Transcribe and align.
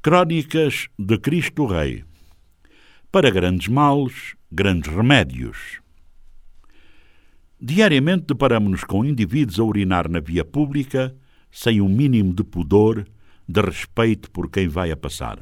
Crónicas 0.00 0.86
de 0.96 1.18
Cristo 1.18 1.66
Rei. 1.66 2.04
Para 3.10 3.30
grandes 3.30 3.66
males, 3.66 4.36
grandes 4.50 4.94
remédios. 4.94 5.80
Diariamente 7.60 8.26
deparamos-nos 8.28 8.84
com 8.84 9.04
indivíduos 9.04 9.58
a 9.58 9.64
urinar 9.64 10.08
na 10.08 10.20
via 10.20 10.44
pública 10.44 11.16
sem 11.50 11.80
o 11.80 11.86
um 11.86 11.88
mínimo 11.88 12.32
de 12.32 12.44
pudor, 12.44 13.08
de 13.48 13.60
respeito 13.60 14.30
por 14.30 14.48
quem 14.48 14.68
vai 14.68 14.92
a 14.92 14.96
passar. 14.96 15.40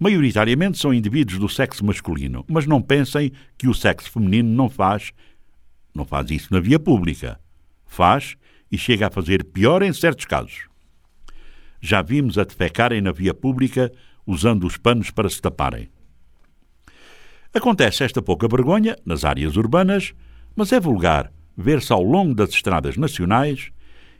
Maioritariamente 0.00 0.78
são 0.78 0.92
indivíduos 0.92 1.38
do 1.38 1.48
sexo 1.48 1.84
masculino, 1.84 2.44
mas 2.48 2.66
não 2.66 2.82
pensem 2.82 3.30
que 3.56 3.68
o 3.68 3.74
sexo 3.74 4.10
feminino 4.10 4.52
não 4.52 4.68
faz, 4.68 5.12
não 5.94 6.04
faz 6.04 6.28
isso 6.28 6.52
na 6.52 6.58
via 6.58 6.80
pública. 6.80 7.38
Faz 7.86 8.34
e 8.68 8.76
chega 8.76 9.06
a 9.06 9.12
fazer 9.12 9.44
pior 9.44 9.80
em 9.80 9.92
certos 9.92 10.24
casos 10.24 10.71
já 11.82 12.00
vimos 12.00 12.38
a 12.38 12.44
defecarem 12.44 13.02
na 13.02 13.12
via 13.12 13.34
pública 13.34 13.92
usando 14.26 14.64
os 14.64 14.78
panos 14.78 15.10
para 15.10 15.28
se 15.28 15.42
taparem. 15.42 15.90
Acontece 17.52 18.04
esta 18.04 18.22
pouca 18.22 18.48
vergonha 18.48 18.96
nas 19.04 19.24
áreas 19.24 19.56
urbanas, 19.56 20.14
mas 20.56 20.72
é 20.72 20.80
vulgar 20.80 21.30
ver-se 21.54 21.92
ao 21.92 22.02
longo 22.02 22.34
das 22.34 22.50
estradas 22.50 22.96
nacionais 22.96 23.70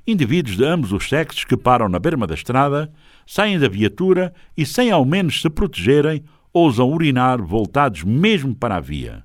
indivíduos 0.06 0.56
de 0.56 0.64
ambos 0.64 0.92
os 0.92 1.08
sexos 1.08 1.44
que 1.44 1.56
param 1.56 1.88
na 1.88 1.98
berma 1.98 2.26
da 2.26 2.34
estrada, 2.34 2.92
saem 3.26 3.58
da 3.58 3.68
viatura 3.68 4.34
e, 4.56 4.66
sem 4.66 4.90
ao 4.90 5.04
menos 5.04 5.40
se 5.40 5.48
protegerem, 5.48 6.24
ousam 6.52 6.90
urinar 6.90 7.40
voltados 7.40 8.02
mesmo 8.02 8.54
para 8.54 8.76
a 8.76 8.80
via. 8.80 9.24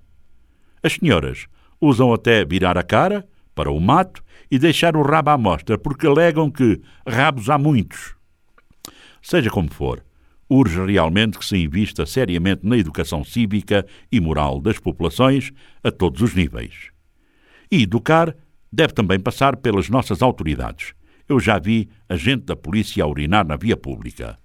As 0.82 0.94
senhoras 0.94 1.48
usam 1.82 2.14
até 2.14 2.46
virar 2.46 2.78
a 2.78 2.84
cara 2.84 3.28
para 3.56 3.72
o 3.72 3.80
mato 3.80 4.24
e 4.50 4.58
deixar 4.58 4.96
o 4.96 5.02
rabo 5.02 5.32
à 5.32 5.38
mostra, 5.38 5.78
porque 5.78 6.08
alegam 6.08 6.50
que 6.50 6.80
rabos 7.06 7.50
há 7.50 7.58
muitos. 7.58 8.17
Seja 9.30 9.50
como 9.50 9.70
for, 9.70 10.06
urge 10.50 10.80
realmente 10.86 11.38
que 11.38 11.46
se 11.46 11.58
invista 11.58 12.06
seriamente 12.06 12.66
na 12.66 12.78
educação 12.78 13.26
cívica 13.26 13.86
e 14.10 14.22
moral 14.22 14.62
das 14.62 14.80
populações 14.80 15.52
a 15.84 15.92
todos 15.92 16.22
os 16.22 16.34
níveis. 16.34 16.92
E 17.70 17.84
educar 17.84 18.34
deve 18.72 18.94
também 18.94 19.20
passar 19.20 19.58
pelas 19.58 19.90
nossas 19.90 20.22
autoridades. 20.22 20.94
Eu 21.28 21.42
já 21.42 21.60
vi 21.60 21.90
agente 22.08 22.46
da 22.46 22.56
polícia 22.56 23.04
a 23.04 23.08
urinar 23.08 23.46
na 23.46 23.58
via 23.58 23.76
pública. 23.76 24.40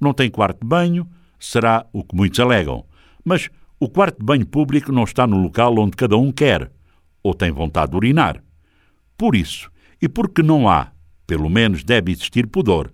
Não 0.00 0.14
tem 0.14 0.30
quarto 0.30 0.62
de 0.62 0.66
banho, 0.66 1.06
será 1.38 1.86
o 1.92 2.02
que 2.02 2.16
muitos 2.16 2.40
alegam, 2.40 2.86
mas 3.22 3.50
o 3.78 3.86
quarto 3.86 4.18
de 4.18 4.24
banho 4.24 4.46
público 4.46 4.90
não 4.90 5.04
está 5.04 5.26
no 5.26 5.42
local 5.42 5.78
onde 5.78 5.94
cada 5.94 6.16
um 6.16 6.32
quer 6.32 6.72
ou 7.22 7.34
tem 7.34 7.52
vontade 7.52 7.90
de 7.90 7.98
urinar. 7.98 8.42
Por 9.14 9.36
isso, 9.36 9.70
e 10.00 10.08
porque 10.08 10.42
não 10.42 10.70
há, 10.70 10.90
pelo 11.26 11.50
menos 11.50 11.84
deve 11.84 12.10
existir 12.10 12.46
pudor, 12.46 12.90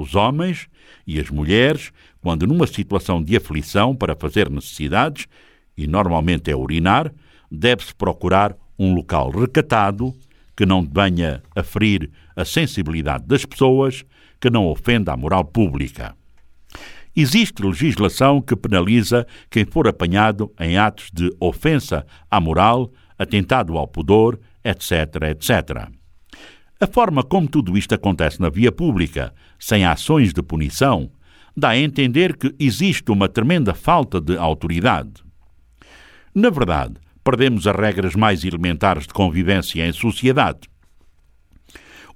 os 0.00 0.14
homens 0.14 0.68
e 1.06 1.20
as 1.20 1.30
mulheres, 1.30 1.92
quando 2.20 2.46
numa 2.46 2.66
situação 2.66 3.22
de 3.22 3.36
aflição 3.36 3.94
para 3.94 4.16
fazer 4.16 4.50
necessidades, 4.50 5.26
e 5.76 5.86
normalmente 5.86 6.50
é 6.50 6.56
urinar, 6.56 7.12
deve-se 7.50 7.94
procurar 7.94 8.56
um 8.78 8.94
local 8.94 9.30
recatado, 9.30 10.14
que 10.56 10.66
não 10.66 10.82
venha 10.82 11.42
a 11.54 11.62
ferir 11.62 12.10
a 12.36 12.44
sensibilidade 12.44 13.24
das 13.26 13.44
pessoas, 13.44 14.04
que 14.40 14.50
não 14.50 14.66
ofenda 14.66 15.12
a 15.12 15.16
moral 15.16 15.44
pública. 15.44 16.14
Existe 17.14 17.62
legislação 17.62 18.40
que 18.40 18.54
penaliza 18.54 19.26
quem 19.50 19.64
for 19.64 19.88
apanhado 19.88 20.52
em 20.60 20.78
atos 20.78 21.10
de 21.12 21.34
ofensa 21.40 22.06
à 22.30 22.40
moral, 22.40 22.90
atentado 23.18 23.76
ao 23.76 23.88
pudor, 23.88 24.38
etc., 24.64 25.30
etc. 25.30 25.99
A 26.82 26.86
forma 26.86 27.22
como 27.22 27.46
tudo 27.46 27.76
isto 27.76 27.94
acontece 27.94 28.40
na 28.40 28.48
via 28.48 28.72
pública, 28.72 29.34
sem 29.58 29.84
ações 29.84 30.32
de 30.32 30.42
punição, 30.42 31.10
dá 31.54 31.70
a 31.70 31.78
entender 31.78 32.34
que 32.34 32.54
existe 32.58 33.12
uma 33.12 33.28
tremenda 33.28 33.74
falta 33.74 34.18
de 34.18 34.34
autoridade. 34.38 35.22
Na 36.34 36.48
verdade, 36.48 36.94
perdemos 37.22 37.66
as 37.66 37.76
regras 37.76 38.16
mais 38.16 38.44
elementares 38.44 39.06
de 39.06 39.12
convivência 39.12 39.86
em 39.86 39.92
sociedade. 39.92 40.60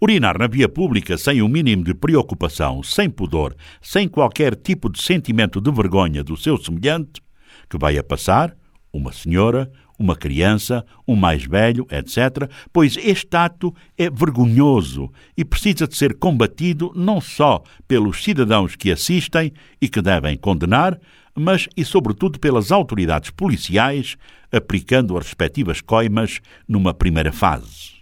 Urinar 0.01 0.39
na 0.39 0.47
via 0.47 0.69
pública 0.69 1.19
sem 1.19 1.43
o 1.43 1.49
mínimo 1.49 1.85
de 1.85 1.93
preocupação, 1.93 2.83
sem 2.83 3.11
pudor, 3.11 3.55
sem 3.83 4.09
qualquer 4.09 4.57
tipo 4.57 4.91
de 4.91 5.03
sentimento 5.03 5.61
de 5.61 5.71
vergonha 5.71 6.25
do 6.25 6.39
seu 6.39 6.57
semelhante, 6.57 7.21
que 7.69 7.77
vai 7.77 7.99
a 7.99 8.03
passar, 8.03 8.57
uma 8.95 9.13
senhora, 9.13 9.71
uma 9.99 10.17
criança, 10.17 10.85
um 11.07 11.17
mais 11.17 11.45
velho, 11.45 11.87
etc., 11.91 12.49
pois 12.73 12.97
este 12.97 13.37
ato 13.37 13.75
é 13.99 14.09
vergonhoso 14.09 15.11
e 15.37 15.45
precisa 15.45 15.87
de 15.87 15.97
ser 15.97 16.15
combatido 16.15 16.93
não 16.95 17.21
só 17.21 17.63
pelos 17.87 18.23
cidadãos 18.23 18.77
que 18.77 18.91
assistem 18.91 19.53
e 19.81 19.89
que 19.89 20.01
devem 20.01 20.37
condenar, 20.37 20.99
mas 21.35 21.69
e 21.77 21.85
sobretudo 21.85 22.39
pelas 22.39 22.71
autoridades 22.71 23.31
policiais, 23.31 24.17
aplicando 24.53 25.19
as 25.19 25.27
respectivas 25.27 25.81
coimas 25.81 26.41
numa 26.69 26.95
primeira 26.95 27.33
fase. 27.33 27.95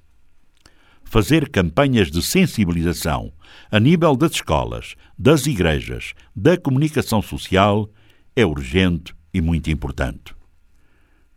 Fazer 1.04 1.48
campanhas 1.48 2.10
de 2.10 2.22
sensibilização 2.22 3.32
a 3.70 3.78
nível 3.78 4.16
das 4.16 4.32
escolas, 4.32 4.94
das 5.18 5.46
igrejas, 5.46 6.14
da 6.34 6.56
comunicação 6.56 7.20
social 7.20 7.88
é 8.34 8.44
urgente 8.46 9.14
e 9.32 9.40
muito 9.40 9.70
importante. 9.70 10.34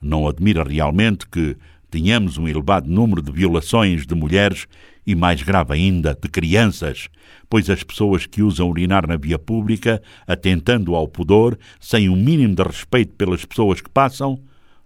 Não 0.05 0.27
admira 0.27 0.63
realmente 0.63 1.25
que 1.27 1.57
tenhamos 1.89 2.37
um 2.37 2.47
elevado 2.47 2.87
número 2.87 3.23
de 3.23 3.31
violações 3.31 4.05
de 4.05 4.13
mulheres 4.13 4.67
e, 5.03 5.15
mais 5.15 5.41
grave 5.41 5.73
ainda, 5.73 6.13
de 6.13 6.29
crianças, 6.29 7.09
pois 7.49 7.71
as 7.71 7.81
pessoas 7.81 8.27
que 8.27 8.43
usam 8.43 8.69
urinar 8.69 9.07
na 9.07 9.17
via 9.17 9.39
pública, 9.39 9.99
atentando 10.27 10.93
ao 10.93 11.07
pudor, 11.07 11.57
sem 11.79 12.07
um 12.07 12.15
mínimo 12.15 12.53
de 12.53 12.61
respeito 12.61 13.15
pelas 13.15 13.45
pessoas 13.45 13.81
que 13.81 13.89
passam, 13.89 14.39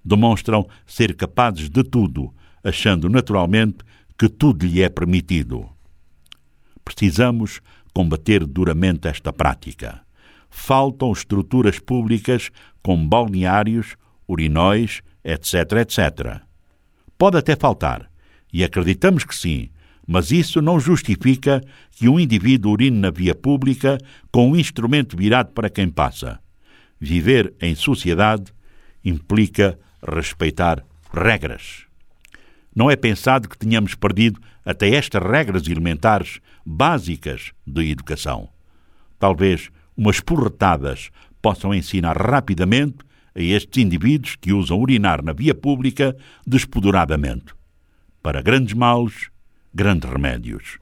demonstram 0.06 0.66
ser 0.88 1.14
capazes 1.18 1.70
de 1.70 1.84
tudo, 1.84 2.34
achando 2.64 3.10
naturalmente 3.10 3.80
que 4.18 4.30
tudo 4.30 4.66
lhe 4.66 4.82
é 4.82 4.88
permitido. 4.88 5.68
Precisamos 6.86 7.60
combater 7.94 8.46
duramente 8.46 9.10
esta 9.10 9.34
prática. 9.34 10.00
Faltam 10.50 11.12
estruturas 11.12 11.78
públicas 11.78 12.52
com 12.82 13.06
balneários, 13.06 13.98
urinóis, 14.26 15.02
etc., 15.24 15.54
etc. 15.82 16.42
Pode 17.18 17.38
até 17.38 17.56
faltar, 17.56 18.10
e 18.52 18.64
acreditamos 18.64 19.24
que 19.24 19.36
sim, 19.36 19.70
mas 20.08 20.32
isso 20.32 20.62
não 20.62 20.80
justifica 20.80 21.62
que 21.92 22.10
um 22.10 22.20
indivíduo 22.20 22.72
urine 22.72 22.98
na 22.98 23.12
via 23.12 23.36
pública 23.36 23.98
com 24.32 24.50
um 24.50 24.56
instrumento 24.56 25.16
virado 25.16 25.52
para 25.52 25.70
quem 25.70 25.88
passa. 25.88 26.40
Viver 27.00 27.54
em 27.62 27.76
sociedade 27.76 28.52
implica 29.06 29.78
respeitar 30.02 30.84
regras. 31.14 31.86
Não 32.76 32.90
é 32.90 32.96
pensado 32.96 33.48
que 33.48 33.58
tenhamos 33.58 33.96
perdido 33.96 34.40
até 34.66 34.90
estas 34.90 35.22
regras 35.22 35.68
elementares 35.68 36.40
básicas 36.66 37.52
de 37.66 37.90
educação. 37.92 38.50
Talvez 39.20 39.70
umas 39.96 40.20
porretadas 40.20 41.10
possam 41.42 41.74
ensinar 41.74 42.18
rapidamente 42.18 42.98
a 43.36 43.42
estes 43.42 43.82
indivíduos 43.84 44.36
que 44.36 44.54
usam 44.54 44.80
urinar 44.80 45.24
na 45.24 45.34
via 45.34 45.54
pública 45.54 46.16
despoderadamente. 46.46 47.54
Para 48.22 48.42
grandes 48.42 48.74
males, 48.74 49.30
grandes 49.74 50.10
remédios. 50.10 50.80